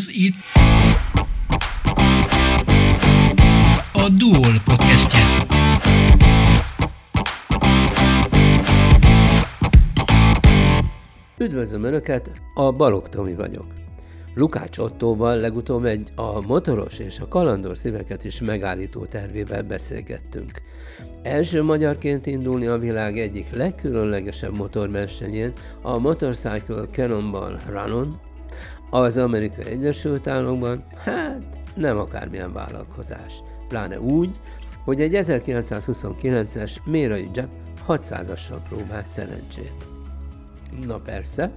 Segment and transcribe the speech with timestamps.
[0.00, 0.34] Ez itt
[3.92, 5.20] a Duol podcastje.
[11.38, 13.66] Üdvözlöm Önöket, a Balog Tomi vagyok.
[14.34, 20.50] Lukács Ottóval legutóbb egy a motoros és a kalandor szíveket is megállító tervével beszélgettünk.
[21.22, 28.20] Első magyarként indulni a világ egyik legkülönlegesebb motorversenyén, a Motorcycle Cannonball Runon,
[28.90, 31.44] az Amerikai Egyesült Államokban, hát
[31.74, 33.42] nem akármilyen vállalkozás.
[33.68, 34.30] Pláne úgy,
[34.84, 37.48] hogy egy 1929-es mérai Jep
[37.88, 39.74] 600-assal próbált szerencsét.
[40.86, 41.50] Na persze,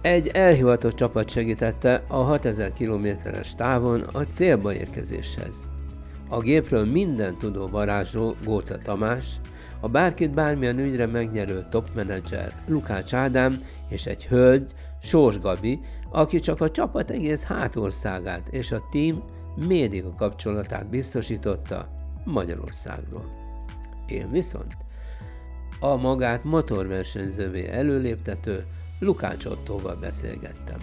[0.00, 5.66] egy elhivatott csapat segítette a 6000 kilométeres távon a célba érkezéshez.
[6.28, 9.24] A gépről minden tudó varázsló Góca Tamás,
[9.80, 15.80] a bárkit bármilyen ügyre megnyerő topmenedzser Lukács Ádám és egy hölgy, Sós Gabi,
[16.10, 19.22] aki csak a csapat egész hátországát és a team
[19.66, 21.88] média kapcsolatát biztosította
[22.24, 23.24] Magyarországról.
[24.06, 24.76] Én viszont
[25.80, 28.66] a magát motorversenyzővé előléptető
[29.00, 30.78] Lukács Ottóval beszélgettem.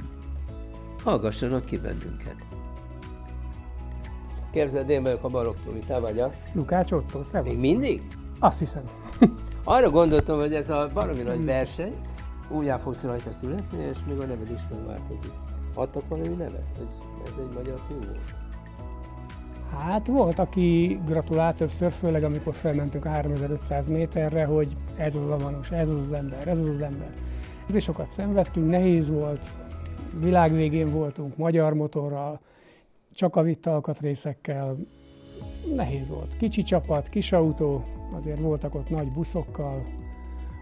[1.04, 2.36] Hallgassanak ki bennünket!
[4.52, 6.34] Képzeld, én vagyok a Balogtúri, te vagy a...
[6.54, 7.44] Lukács szevasz.
[7.44, 8.02] Még mindig?
[8.40, 8.84] Azt hiszem.
[9.64, 11.94] Arra gondoltam, hogy ez a baromi nagy verseny,
[12.50, 15.32] újjá fogsz rajta születni, és még a neved is megváltozik.
[15.74, 16.88] Adtak valami nevet, hogy
[17.26, 18.36] ez egy magyar fiú volt?
[19.72, 25.72] Hát volt, aki gratulált többször, főleg amikor felmentünk 3500 méterre, hogy ez az a vanus,
[25.72, 27.14] ez az az ember, ez az az ember.
[27.68, 29.42] Ezért sokat szenvedtünk, nehéz volt,
[30.20, 32.40] világ végén voltunk, magyar motorral,
[33.14, 34.78] csak a vitt alkatrészekkel,
[35.76, 36.38] nehéz volt.
[36.38, 37.84] Kicsi csapat, kis autó,
[38.20, 39.86] azért voltak ott nagy buszokkal,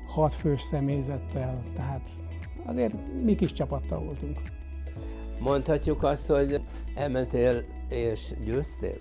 [0.10, 2.10] hat fős személyzettel, tehát
[2.66, 2.94] azért
[3.24, 4.40] mi kis csapattal voltunk.
[5.40, 6.62] Mondhatjuk azt, hogy
[6.96, 8.98] elmentél és győztél?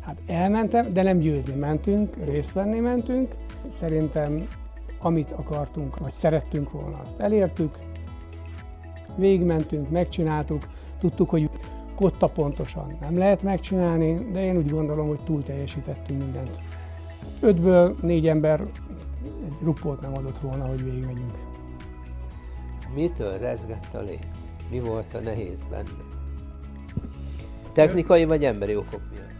[0.00, 3.34] Hát elmentem, de nem győzni mentünk, részt venni mentünk.
[3.78, 4.48] Szerintem
[4.98, 7.78] amit akartunk, vagy szerettünk volna, azt elértük.
[9.16, 10.62] Végigmentünk, megcsináltuk,
[10.98, 11.50] tudtuk, hogy
[11.94, 16.50] kotta pontosan nem lehet megcsinálni, de én úgy gondolom, hogy túl teljesítettünk mindent.
[17.40, 18.62] Ötből négy ember
[19.44, 21.34] egy ruppót nem adott volna, hogy végigmegyünk.
[22.94, 24.48] Mitől rezgett a léc?
[24.70, 26.04] Mi volt a nehéz benne?
[27.72, 29.34] Technikai vagy emberi okok miatt?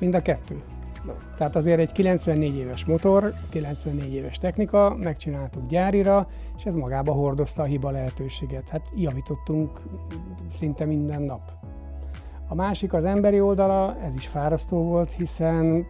[0.00, 0.62] Mind a kettő.
[1.04, 1.12] No.
[1.36, 7.62] Tehát azért egy 94 éves motor, 94 éves technika, megcsináltuk gyárira, és ez magába hordozta
[7.62, 8.68] a hiba lehetőséget.
[8.68, 9.80] Hát javítottunk
[10.54, 11.50] szinte minden nap.
[12.48, 15.86] A másik az emberi oldala, ez is fárasztó volt, hiszen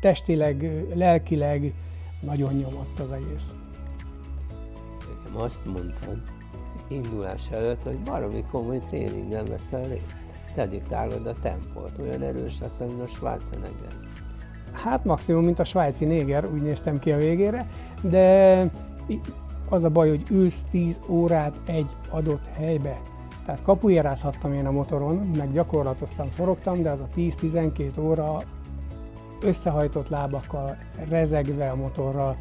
[0.00, 1.72] testileg, lelkileg
[2.20, 3.46] nagyon nyomott az egész.
[4.98, 6.18] Nekem azt mondtad
[6.88, 10.22] indulás előtt, hogy baromi komoly tréningen veszel részt.
[10.54, 13.92] Te diktálod a tempót, olyan erős lesz, mint a Schwarzenegger.
[14.72, 17.68] Hát maximum, mint a svájci néger, úgy néztem ki a végére,
[18.00, 18.70] de
[19.68, 23.00] az a baj, hogy ülsz 10 órát egy adott helybe.
[23.44, 28.38] Tehát kapujárázhattam én a motoron, meg gyakorlatoztam, forogtam, de az a 10-12 óra
[29.40, 30.76] összehajtott lábakkal,
[31.08, 32.36] rezegve a motorral.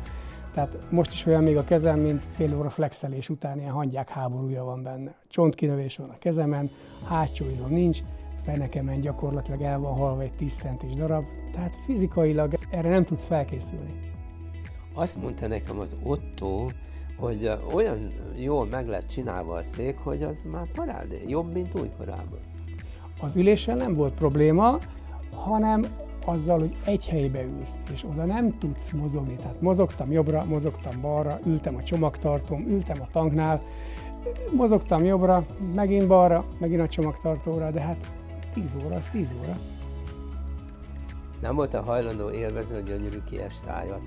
[0.53, 4.63] Tehát most is olyan még a kezem, mint fél óra flexelés után ilyen hangyák háborúja
[4.63, 5.15] van benne.
[5.27, 6.69] Csontkinövés van a kezemen,
[7.07, 7.99] hátsó izom nincs,
[8.43, 13.99] fenekemen gyakorlatilag el van halva egy 10 centis darab, tehát fizikailag erre nem tudsz felkészülni.
[14.93, 16.65] Azt mondta nekem az Otto,
[17.17, 22.39] hogy olyan jól meg lett csinálva a szék, hogy az már parádé, jobb, mint újkorában.
[23.21, 24.77] Az üléssel nem volt probléma,
[25.31, 25.85] hanem
[26.27, 29.35] azzal, hogy egy helybe ülsz, és oda nem tudsz mozogni.
[29.35, 33.61] Tehát mozogtam jobbra, mozogtam balra, ültem a csomagtartóm, ültem a tanknál,
[34.51, 35.45] mozogtam jobbra,
[35.75, 38.11] megint balra, megint a csomagtartóra, de hát
[38.53, 39.57] 10 óra, az 10 óra.
[41.41, 43.17] Nem volt a hajlandó élvezni a gyönyörű
[43.65, 44.01] tájat?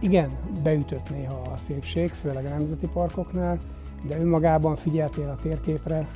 [0.00, 0.30] Igen,
[0.62, 3.58] beütött néha a szépség, főleg a nemzeti parkoknál,
[4.02, 6.08] de önmagában figyeltél a térképre,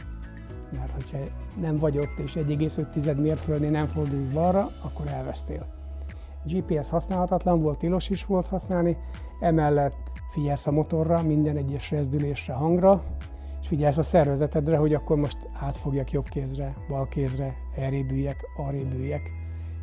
[0.73, 1.19] mert hogyha
[1.61, 5.67] nem vagy ott és 1,5 mérföldnél nem fordulsz balra, akkor elvesztél.
[6.45, 8.97] GPS használhatatlan volt, tilos is volt használni,
[9.41, 13.03] emellett figyelsz a motorra, minden egyes rezdülésre, hangra,
[13.61, 19.31] és figyelsz a szervezetedre, hogy akkor most átfogjak jobb kézre, bal kézre, elrébüljek, arrébüljek.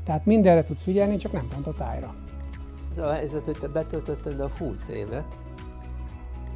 [0.03, 2.15] Tehát mindenre tudsz figyelni, csak nem pont a tájra.
[2.91, 5.39] Ez a helyzet, hogy te betöltötted a 20 évet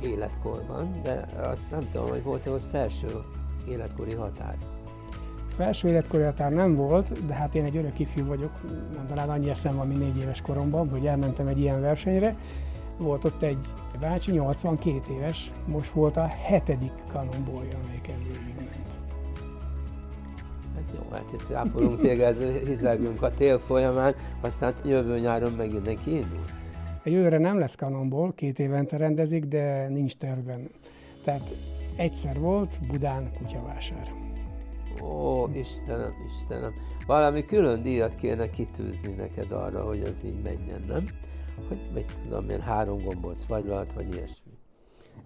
[0.03, 3.07] életkorban, de azt nem tudom, hogy volt-e ott felső
[3.69, 4.57] életkori határ.
[5.55, 8.51] Felső életkori határ nem volt, de hát én egy örök ifjú vagyok,
[9.07, 12.35] talán annyi eszem van, mint négy éves koromban, hogy elmentem egy ilyen versenyre.
[12.97, 13.57] Volt ott egy
[13.99, 18.15] bácsi, 82 éves, most volt a hetedik kanonbolja, amelyiken
[20.93, 26.67] Jó, hát itt ápolunk téged, hizelgünk a tél folyamán, aztán jövő nyáron megint neki indulsz.
[27.03, 30.69] Jövőre nem lesz kanonból, két évente rendezik, de nincs tervben.
[31.23, 31.41] Tehát
[31.95, 34.11] egyszer volt Budán kutyavásár.
[35.03, 36.73] Ó, Istenem, Istenem,
[37.05, 41.05] valami külön díjat kéne kitűzni neked arra, hogy ez így menjen, nem?
[41.67, 44.51] Hogy mit tudom én, három gombóc fagylalt, vagy ilyesmi.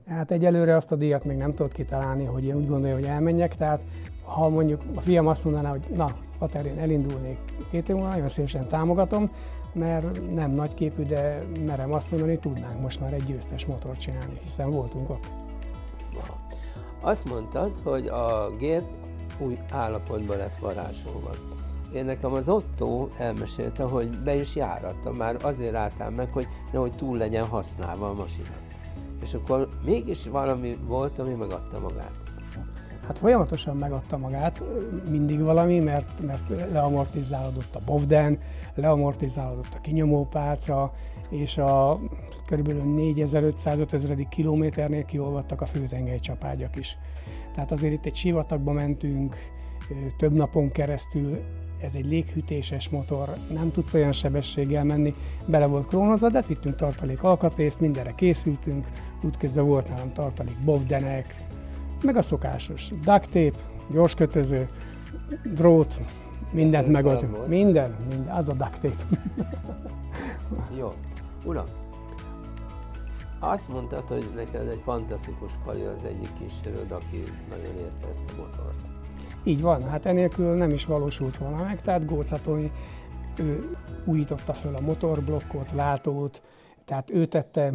[0.08, 3.56] Hát egyelőre azt a díjat még nem tudod kitalálni, hogy én úgy gondolom, hogy elmenjek,
[3.56, 3.82] tehát
[4.24, 6.08] ha mondjuk a fiam azt mondaná, hogy na,
[6.38, 7.38] a terén elindulnék
[7.72, 9.32] két év múlva, nagyon szívesen támogatom,
[9.74, 14.72] mert nem nagyképű, de merem azt mondani, tudnánk most már egy győztes motort csinálni, hiszen
[14.72, 15.28] voltunk ott.
[17.06, 18.84] Azt mondtad, hogy a gép
[19.40, 21.30] új állapotban lett varázsolva.
[21.94, 26.96] Én nekem az Otto elmesélte, hogy be is járatta, már azért álltam meg, hogy nehogy
[26.96, 28.56] túl legyen használva a masina.
[29.22, 32.25] És akkor mégis valami volt, ami megadta magát.
[33.08, 34.64] Hát folyamatosan megadta magát,
[35.10, 38.40] mindig valami, mert, mert leamortizálódott a bovden,
[38.76, 40.94] leamortizálódott a kinyomópálca,
[41.30, 42.00] és a
[42.46, 42.72] kb.
[42.72, 46.98] 4500-5000 kilométernél kiolvadtak a főtengelycsapágyak is.
[47.54, 49.36] Tehát azért itt egy sivatagba mentünk,
[50.18, 51.40] több napon keresztül,
[51.82, 55.14] ez egy léghűtéses motor, nem tudsz olyan sebességgel menni,
[55.46, 58.88] bele volt krónozva, de vittünk tartalék alkatrészt, mindenre készültünk,
[59.22, 61.45] útközben volt nálam tartalék bovdenek,
[62.06, 63.58] meg a szokásos duct tape,
[63.92, 64.68] gyors kötöző,
[65.44, 65.94] drót,
[66.52, 67.48] mindent megoldjuk.
[67.48, 69.04] Minden, minden, az a duct tape.
[70.80, 70.94] Jó.
[71.44, 71.66] Uram,
[73.40, 78.36] azt mondtad, hogy neked egy fantasztikus pali az egyik kísérőd, aki nagyon érte ezt a
[78.38, 78.88] motort.
[79.44, 82.72] Így van, hát enélkül nem is valósult volna meg, tehát Gócatoni
[83.40, 83.76] ő
[84.06, 86.42] újította föl a motorblokkot, látót,
[86.86, 87.74] tehát ő tette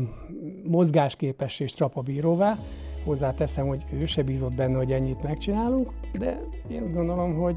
[0.65, 2.57] mozgásképessé és trapabíróvá.
[3.05, 7.57] Hozzáteszem, hogy ő se bízott benne, hogy ennyit megcsinálunk, de én úgy gondolom, hogy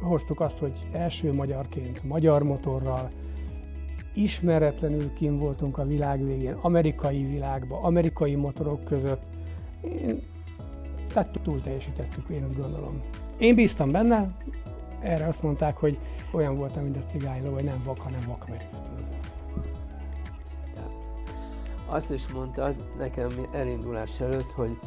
[0.00, 3.10] hoztuk azt, hogy első magyarként magyar motorral,
[4.14, 9.22] ismeretlenül kim voltunk a világ végén, amerikai világban, amerikai motorok között.
[9.80, 10.22] Én,
[11.12, 13.02] tehát túl teljesítettük, én úgy gondolom.
[13.38, 14.34] Én bíztam benne,
[15.00, 15.98] erre azt mondták, hogy
[16.32, 18.64] olyan voltam, mint a cigányló, hogy nem vak, hanem vakmerő.
[21.86, 24.78] Azt is mondtad nekem elindulás előtt, hogy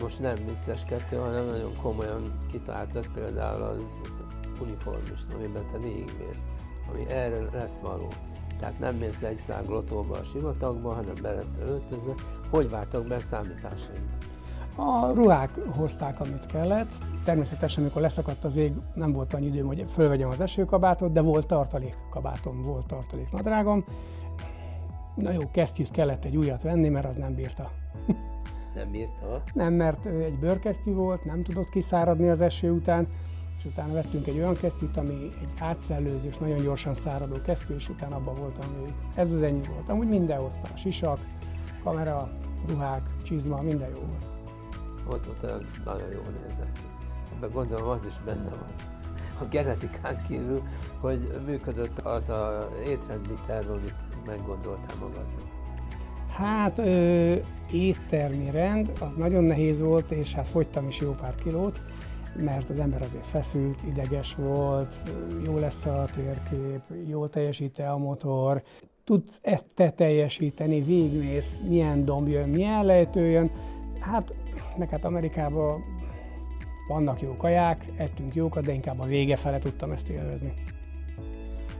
[0.00, 4.00] most nem vicces kettő, hanem nagyon komolyan kitaláltad például az
[4.60, 6.48] uniformist, amiben te végigmész,
[6.92, 8.08] ami erre lesz való.
[8.58, 12.12] Tehát nem mész egy szág lotóba a sivatagba, hanem be leszel öltözve.
[12.50, 14.02] Hogy váltak be a számításaid?
[14.76, 16.90] A ruhák hozták, amit kellett.
[17.24, 21.46] Természetesen, amikor leszakadt az ég, nem volt annyi időm, hogy fölvegyem az esőkabátot, de volt
[21.46, 23.84] tartalék kabátom, volt tartalék nadrágom.
[25.18, 27.70] Na jó, kesztyűt kellett egy újat venni, mert az nem bírta.
[28.74, 29.42] Nem bírta?
[29.54, 33.08] Nem, mert egy bőrkesztyű volt, nem tudott kiszáradni az eső után,
[33.58, 38.16] és utána vettünk egy olyan kesztyűt, ami egy átszellőzős, nagyon gyorsan száradó kesztyű, és utána
[38.16, 39.88] abban voltam hogy Ez az ennyi volt.
[39.88, 41.20] Amúgy minden hozta, sisak,
[41.82, 42.28] kamera,
[42.68, 44.26] ruhák, csizma, minden jó volt.
[45.10, 46.80] Ott volt, nagyon jól nézek ki.
[47.36, 48.96] Ebben gondolom az is benne van
[49.40, 50.62] a genetikán kívül,
[51.00, 53.94] hogy működött az a étrendi terv, amit
[54.28, 55.42] meggondoltál magadnak.
[56.28, 57.34] Hát ö,
[57.72, 61.80] éttermi rend, az nagyon nehéz volt, és hát fogytam is jó pár kilót,
[62.36, 64.94] mert az ember azért feszült, ideges volt,
[65.46, 68.62] jó lesz a térkép, jól teljesíte a motor,
[69.04, 69.40] tudsz
[69.74, 73.50] te teljesíteni, végigmész, milyen domb jön, milyen lejtő jön.
[74.00, 74.34] Hát,
[74.76, 75.84] meg hát Amerikában
[76.88, 80.54] vannak jó kaják, ettünk jókat, de inkább a vége fele tudtam ezt élvezni.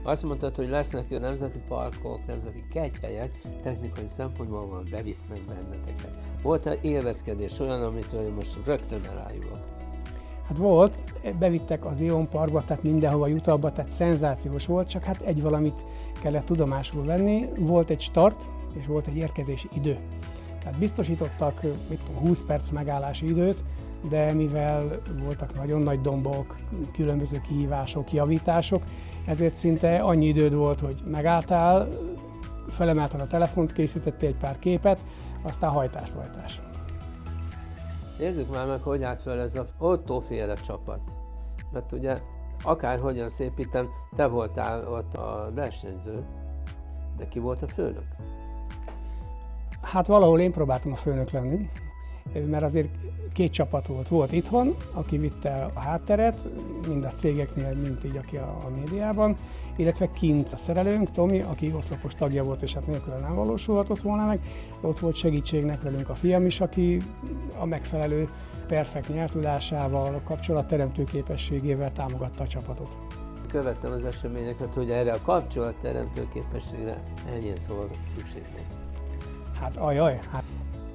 [0.08, 3.30] Azt mondtad, hogy lesznek nemzeti parkok, nemzeti kegyhelyek,
[3.62, 6.12] technikai szempontból van, bevisznek benneteket.
[6.42, 9.58] Volt-e élvezkedés olyan, amitől most rögtön elájulok?
[10.48, 10.96] Hát volt,
[11.38, 15.84] bevittek az Ion Parkba, tehát mindenhova jutalba, tehát szenzációs volt, csak hát egy valamit
[16.22, 17.48] kellett tudomásul venni.
[17.58, 18.44] Volt egy start,
[18.78, 19.98] és volt egy érkezési idő.
[20.60, 23.62] Tehát biztosítottak mit tudom, 20 perc megállási időt,
[24.08, 26.58] de mivel voltak nagyon nagy dombok,
[26.92, 28.82] különböző kihívások, javítások,
[29.26, 31.88] ezért szinte annyi időd volt, hogy megálltál,
[32.68, 34.98] felemelted a telefont, készítettél egy pár képet,
[35.42, 36.60] aztán hajtás-hajtás.
[38.18, 41.00] Nézzük már meg, hogy állt fel ez a Otto féle csapat.
[41.72, 42.18] Mert ugye
[42.62, 46.24] akárhogyan szépítem, te voltál ott a versenyző,
[47.16, 48.06] de ki volt a főnök?
[49.82, 51.68] Hát valahol én próbáltam a főnök lenni.
[52.46, 52.88] Mert azért
[53.32, 54.08] két csapat volt.
[54.08, 56.38] Volt itthon, aki vitte a hátteret,
[56.88, 59.36] mind a cégeknél, mint így aki a, a médiában,
[59.76, 64.26] illetve kint a szerelőnk, Tomi, aki oszlopos tagja volt, és hát nélkül nem valósulhatott volna
[64.26, 64.40] meg.
[64.80, 67.02] Ott volt segítségnek velünk a fiam is, aki
[67.58, 68.28] a megfelelő
[68.66, 72.96] perfekt nyelvtudásával, a kapcsolatteremtő képességével támogatta a csapatot.
[73.48, 77.02] Követtem az eseményeket, hogy erre a kapcsolatteremtő képességre
[77.34, 78.64] ennyi szóval szükség van.
[79.60, 80.44] Hát ajaj, hát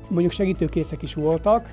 [0.09, 1.69] mondjuk segítőkészek is voltak,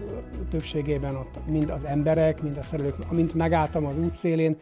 [0.50, 4.56] többségében ott mind az emberek, mind a szerelők, amint megálltam az útszélén,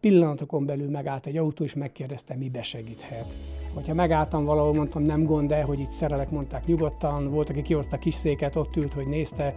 [0.00, 3.26] pillanatokon belül megállt egy autó, és megkérdezte, mibe segíthet.
[3.74, 7.98] Hogyha megálltam valahol, mondtam, nem gond, de hogy itt szerelek, mondták nyugodtan, volt, aki kihozta
[7.98, 9.54] kis széket, ott ült, hogy nézte,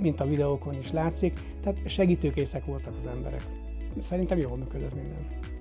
[0.00, 1.40] mint a videókon is látszik.
[1.62, 3.46] Tehát segítőkészek voltak az emberek.
[4.02, 5.53] Szerintem jól működött minden.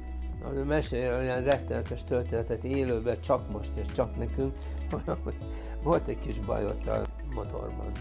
[0.66, 4.54] Mesélj olyan rettenetes történetet élőben, csak most és csak nekünk,
[5.84, 7.02] volt egy kis baj ott a
[7.36, 7.92] motorban,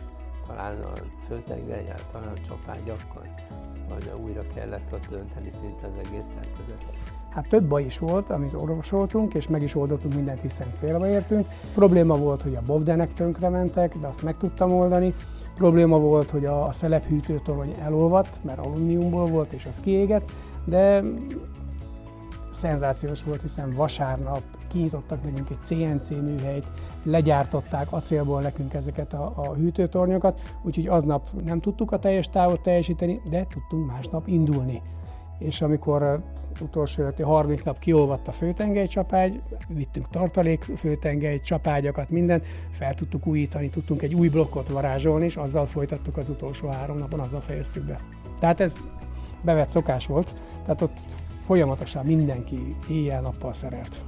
[0.47, 0.93] talán a
[1.29, 3.35] főtengelyel, talán csapágyakkal,
[3.89, 7.13] vagy újra kellett ott dönteni szinte az egész szerkezetet.
[7.29, 11.47] Hát több baj is volt, amit orvosoltunk, és meg is oldottunk mindent, hiszen célba értünk.
[11.75, 15.15] Probléma volt, hogy a bobdenek tönkre mentek, de azt meg tudtam oldani.
[15.55, 20.31] Probléma volt, hogy a szelepphűtőtorony elolvadt, mert alumíniumból volt, és az kiégett,
[20.65, 21.03] de
[22.63, 26.67] szenzációs volt, hiszen vasárnap kinyitottak nekünk egy CNC műhelyt,
[27.03, 33.21] legyártották acélból nekünk ezeket a, a hűtőtornyokat, úgyhogy aznap nem tudtuk a teljes távot teljesíteni,
[33.31, 34.83] de tudtunk másnap indulni.
[35.39, 36.23] És amikor
[36.61, 43.27] utolsó előtti 30 nap kiolvadt a főtengely csapágy, vittünk tartalék főtengely csapágyakat, mindent, fel tudtuk
[43.27, 47.85] újítani, tudtunk egy új blokkot varázsolni, és azzal folytattuk az utolsó három napon, azzal fejeztük
[47.85, 48.01] be.
[48.39, 48.77] Tehát ez
[49.41, 51.01] bevett szokás volt, tehát ott
[51.45, 54.01] folyamatosan mindenki éjjel-nappal szerelt.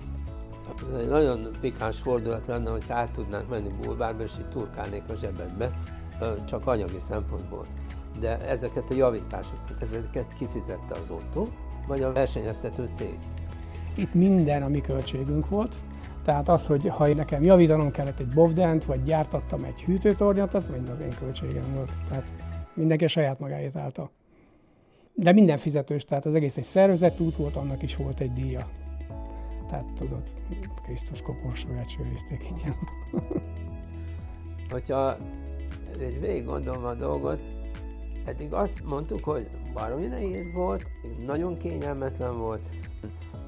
[0.93, 5.15] Ez egy nagyon pikáns fordulat lenne, hogy át tudnánk menni bulvárba, és így turkálnék a
[5.15, 5.71] zsebedbe,
[6.45, 7.67] csak anyagi szempontból.
[8.21, 11.47] De ezeket a javításokat, ezeket kifizette az Otto,
[11.87, 13.19] vagy a versenyeztető cég?
[13.97, 15.75] Itt minden a mi költségünk volt,
[16.25, 20.89] tehát az, hogy ha nekem javítanom kellett egy bovdent, vagy gyártattam egy hűtőtornyot, az mind
[20.89, 21.91] az én költségem volt.
[22.09, 22.25] Tehát
[22.75, 24.11] mindenki saját magáét állta.
[25.15, 28.69] De minden fizetős, tehát az egész egy szervezett út volt, annak is volt egy díja.
[29.69, 30.23] Tehát tudod,
[30.83, 32.77] Krisztus koporsóját sőrizték ingyen.
[34.73, 35.17] Hogyha
[35.99, 37.41] egy végig gondolom a dolgot,
[38.25, 40.87] eddig azt mondtuk, hogy baromi nehéz volt,
[41.27, 42.69] nagyon kényelmetlen volt,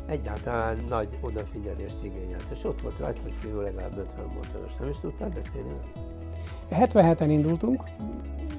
[0.06, 4.76] egyáltalán nagy odafigyelést igényelt, és ott volt rajta kívül legalább 50 motoros.
[4.76, 5.70] Nem is tudtál beszélni
[6.70, 7.82] 77-en indultunk,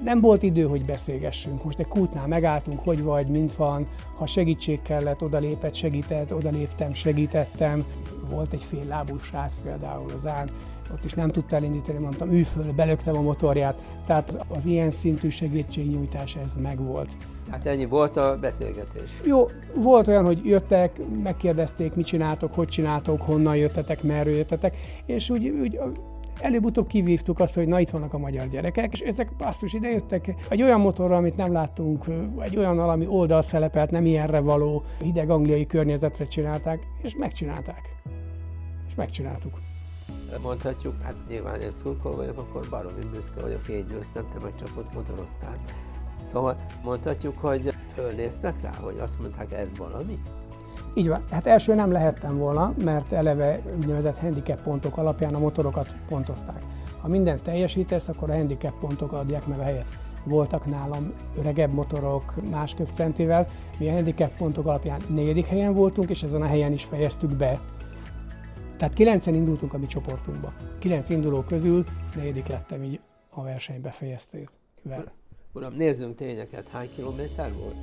[0.02, 1.64] nem volt idő, hogy beszélgessünk.
[1.64, 7.84] Most egy kútnál megálltunk, hogy vagy, mint van, ha segítség kellett, odalépett, segített, odaléptem, segítettem.
[8.30, 10.48] Volt egy fél lábú srác például az án,
[10.92, 13.76] ott is nem tudta elindítani, mondtam, ülj föl, belöktem a motorját.
[14.06, 17.08] Tehát az ilyen szintű segítségnyújtás ez megvolt.
[17.50, 19.10] Hát ennyi volt a beszélgetés.
[19.24, 24.76] Jó, volt olyan, hogy jöttek, megkérdezték, mit csináltok, hogy csináltok, honnan jöttetek, merről jöttetek,
[25.06, 25.78] és úgy, úgy
[26.40, 30.62] Előbb-utóbb kivívtuk azt, hogy na itt vannak a magyar gyerekek, és ezek basszus jöttek egy
[30.62, 32.04] olyan motorra, amit nem láttunk,
[32.38, 37.80] egy olyan ami oldalszelepelt, nem ilyenre való, hideg angliai környezetre csinálták, és megcsinálták.
[38.88, 39.58] És megcsináltuk.
[40.42, 44.68] Mondhatjuk, hát nyilván én szurkol vagyok, akkor baromi büszke vagyok, én győztem, te meg csak
[44.76, 45.56] ott motoroztál.
[46.22, 50.18] Szóval mondhatjuk, hogy fölnéztek rá, hogy azt mondták, ez valami?
[50.98, 51.24] Így van.
[51.30, 56.62] Hát első nem lehettem volna, mert eleve úgynevezett handicap pontok alapján a motorokat pontozták.
[57.00, 59.86] Ha mindent teljesítesz, akkor a handicap pontok adják meg a helyet.
[60.24, 66.22] Voltak nálam öregebb motorok más köpcentivel, mi a handicap pontok alapján negyedik helyen voltunk, és
[66.22, 67.60] ezen a helyen is fejeztük be.
[68.76, 70.52] Tehát kilencen indultunk a mi csoportunkba.
[70.78, 71.84] Kilenc induló közül
[72.16, 73.00] negyedik lettem így
[73.30, 74.50] a versenybe fejezték.
[75.52, 76.68] Uram, nézzünk tényeket.
[76.68, 77.76] Hány kilométer volt?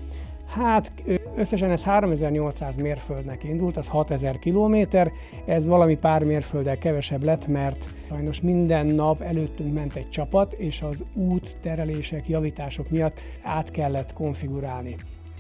[0.56, 0.92] Hát
[1.36, 5.12] összesen ez 3800 mérföldnek indult, az 6000 kilométer,
[5.46, 10.82] ez valami pár mérfölddel kevesebb lett, mert sajnos minden nap előttünk ment egy csapat, és
[10.82, 14.96] az út, terelések, javítások miatt át kellett konfigurálni.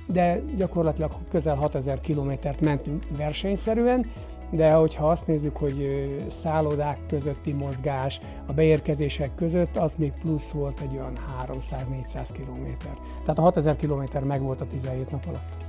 [0.07, 4.05] De gyakorlatilag közel 6000 kilométert mentünk versenyszerűen,
[4.49, 6.09] de hogyha azt nézzük, hogy
[6.41, 11.13] szállodák közötti mozgás, a beérkezések között, az még plusz volt egy olyan
[11.47, 12.97] 300-400 kilométer.
[13.21, 15.63] Tehát a 6000 kilométer meg volt a 17 nap alatt.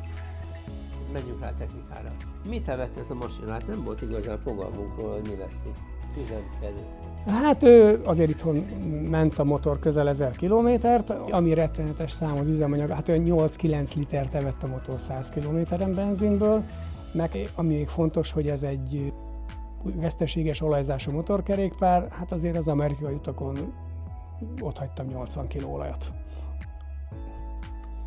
[1.12, 2.12] Menjünk rá technikára.
[2.49, 3.66] Mit evett ez a masinát?
[3.66, 5.95] Nem volt igazán fogalmunkról, hogy mi lesz itt.
[7.26, 7.62] Hát
[8.04, 8.56] azért itthon
[9.11, 14.35] ment a motor közel 1000 kilométert, ami rettenetes szám az üzemanyag, hát olyan 8-9 litert
[14.35, 16.62] evett a motor 100 kilométeren benzinből,
[17.16, 19.12] meg ami még fontos, hogy ez egy
[19.82, 23.75] veszteséges olajzású motorkerékpár, hát azért az amerikai utakon
[24.61, 26.11] ott hagytam 80 kg olajat.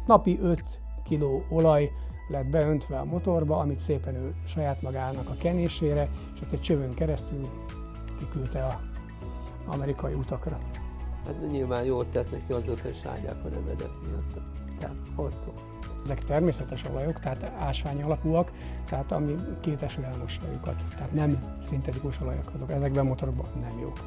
[0.06, 0.64] Napi 5
[1.10, 1.92] kg olaj
[2.28, 6.94] lett beöntve a motorba, amit szépen ő saját magának a kenésére, és ott egy csövön
[6.94, 7.48] keresztül
[8.20, 8.80] kiküldte a
[9.66, 10.58] amerikai utakra.
[11.26, 14.42] Hát nyilván jól tett neki azóta, hogy sárgyák a nevedet miatt.
[14.80, 15.44] Tehát ott.
[16.04, 18.52] Ezek természetes olajok, tehát ásvány alapúak,
[18.86, 20.84] tehát ami két eső elmossa őket.
[20.96, 24.00] Tehát nem szintetikus olajok azok, ezekben motorokban nem jók.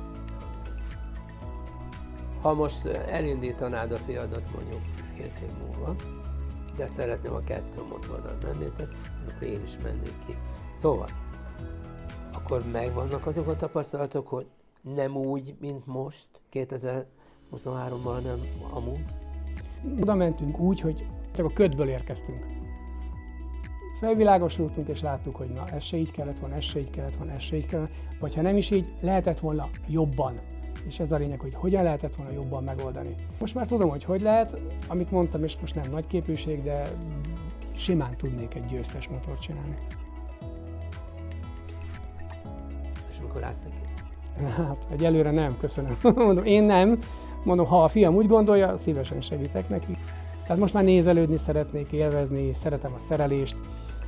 [2.40, 4.80] Ha most elindítanád a fiadat mondjuk
[5.16, 5.94] két év múlva,
[6.76, 8.88] de szeretném a kettő motorral mennétek,
[9.28, 10.36] akkor én is mennék ki.
[10.74, 11.08] Szóval,
[12.32, 14.46] akkor megvannak azok a tapasztalatok, hogy
[14.80, 19.04] nem úgy, mint most, 2023-ban, nem amúgy?
[20.00, 22.46] Oda mentünk úgy, hogy csak a ködből érkeztünk.
[24.00, 27.32] Felvilágosultunk és láttuk, hogy na ez se így kellett volna, ez se így kellett volna,
[27.32, 27.90] ez se így kellett
[28.22, 30.40] vagy ha nem is így, lehetett volna jobban.
[30.86, 33.14] És ez a lényeg, hogy hogyan lehetett volna jobban megoldani.
[33.40, 36.82] Most már tudom, hogy hogy lehet, amit mondtam, és most nem nagy képűség, de
[37.74, 39.74] simán tudnék egy győztes motort csinálni.
[43.10, 43.76] És amikor állsz neki?
[44.56, 45.96] Hát, egyelőre nem, köszönöm.
[46.14, 46.98] Mondom, én nem.
[47.44, 49.96] Mondom, ha a fiam úgy gondolja, szívesen segítek neki.
[50.42, 53.56] Tehát most már nézelődni szeretnék, élvezni, szeretem a szerelést.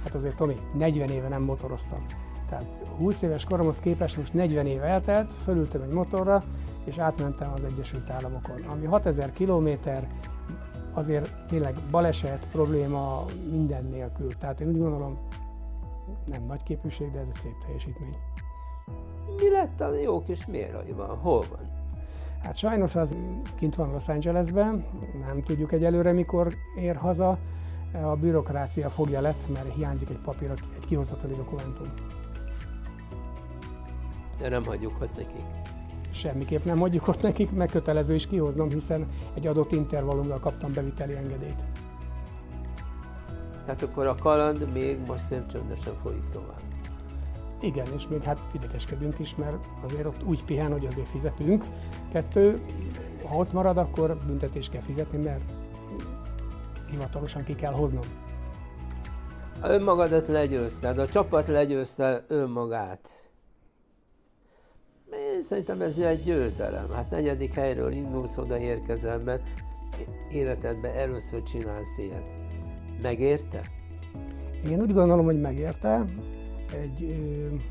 [0.04, 2.06] Hát azért Tomi, 40 éve nem motoroztam.
[2.48, 2.64] Tehát
[2.96, 6.44] 20 éves koromhoz képest most 40 év eltelt, fölültem egy motorra,
[6.84, 8.62] és átmentem az Egyesült Államokon.
[8.72, 10.08] Ami 6000 kilométer,
[10.92, 14.28] azért tényleg baleset, probléma minden nélkül.
[14.38, 15.18] Tehát én úgy gondolom,
[16.24, 18.14] nem nagy képűség, de ez egy szép teljesítmény.
[19.36, 21.18] Mi lett a jó kis méraival?
[21.22, 21.73] Hol van?
[22.44, 23.14] Hát sajnos az
[23.54, 24.84] kint van Los Angelesben,
[25.26, 27.38] nem tudjuk egyelőre mikor ér haza.
[28.02, 31.90] A bürokrácia fogja lett, mert hiányzik egy papír, egy kihozatali dokumentum.
[34.38, 35.42] De nem hagyjuk ott nekik.
[36.10, 41.16] Semmiképp nem hagyjuk ott nekik, meg kötelező is kihoznom, hiszen egy adott intervallumra kaptam beviteli
[41.16, 41.64] engedélyt.
[43.64, 46.73] Tehát akkor a kaland még most szép csöndesen folyik tovább.
[47.64, 51.64] Igen, és még hát idegeskedünk is, mert azért ott úgy pihen, hogy azért fizetünk.
[52.12, 52.60] Kettő,
[53.24, 55.42] ha ott marad, akkor büntetést kell fizetni, mert
[56.90, 58.04] hivatalosan ki kell hoznom.
[59.62, 63.08] Önmagadat legyőzted, a csapat legyőzte önmagát.
[65.12, 66.90] Én szerintem ez egy győzelem.
[66.90, 69.40] Hát negyedik helyről indulsz, oda érkezel be,
[70.30, 72.24] életedben először csinálsz ilyet.
[73.02, 73.60] Megérte?
[74.70, 76.04] Én úgy gondolom, hogy megérte.
[76.82, 77.16] Egy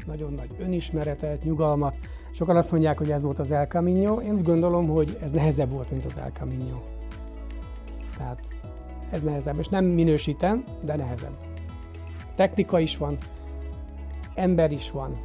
[0.05, 1.95] nagyon nagy önismeretet, nyugalmat.
[2.31, 4.21] Sokan azt mondják, hogy ez volt az El Camino.
[4.21, 6.81] Én úgy gondolom, hogy ez nehezebb volt, mint az El Camino.
[8.17, 8.39] Tehát
[9.11, 11.37] ez nehezebb, és nem minősítem, de nehezebb.
[12.35, 13.17] Technika is van,
[14.35, 15.19] ember is van,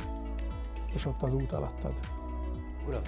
[0.94, 1.92] és ott az út alattad.
[2.86, 3.02] Uram,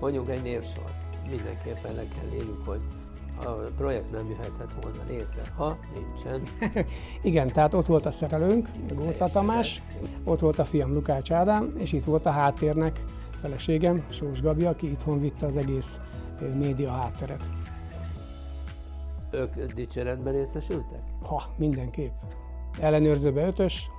[0.00, 1.06] mondjuk egy névsort.
[1.30, 2.80] Mindenképpen le kell írjuk, hogy
[3.44, 6.42] a projekt nem jöhetett volna létre, ha nincsen.
[7.22, 9.82] Igen, tehát ott volt a szerelőnk, Góca Tamás,
[10.24, 13.04] ott volt a fiam Lukács Ádám, és itt volt a háttérnek
[13.40, 15.98] feleségem, Sós Gabi, aki itthon vitte az egész
[16.58, 17.42] média hátteret.
[19.30, 21.00] Ők dicséretben részesültek?
[21.22, 22.12] Ha, mindenképp.
[22.80, 23.90] Ellenőrzőbe ötös.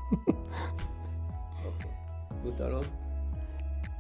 [2.46, 2.84] Jutalom?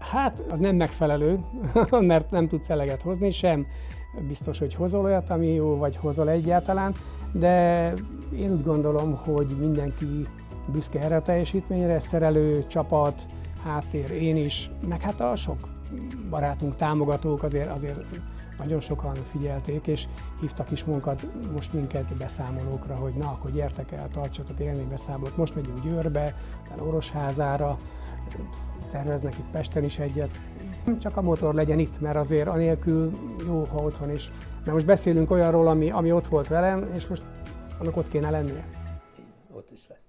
[0.10, 1.40] Hát, az nem megfelelő,
[2.00, 3.68] mert nem tudsz eleget hozni, sem
[4.28, 6.94] biztos, hogy hozol olyat, ami jó, vagy hozol egyáltalán,
[7.32, 7.94] de
[8.36, 10.28] én úgy gondolom, hogy mindenki
[10.66, 13.26] büszke erre a teljesítményre, szerelő, csapat,
[13.64, 15.68] háttér, én is, meg hát a sok
[16.30, 18.00] barátunk, támogatók azért, azért
[18.60, 20.08] nagyon sokan figyelték, és
[20.40, 25.84] hívtak is munkat, most minket beszámolókra, hogy na, akkor gyertek el, tartsatok élménybeszámolót, most megyünk
[25.84, 27.80] Győrbe, utána Orosházára,
[28.92, 30.42] szerveznek itt Pesten is egyet,
[31.00, 33.12] csak a motor legyen itt, mert azért anélkül
[33.46, 34.32] jó, ha ott van is.
[34.60, 37.24] Mert most beszélünk olyanról, ami, ami ott volt velem, és most
[37.80, 38.66] annak ott kéne lennie.
[39.52, 40.08] Ott is lesz.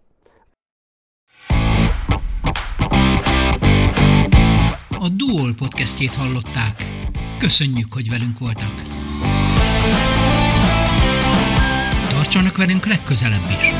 [4.98, 6.99] A Duol podcastjét hallották.
[7.40, 8.83] Köszönjük, hogy velünk voltak.
[12.09, 13.79] Tartsanak velünk legközelebb is!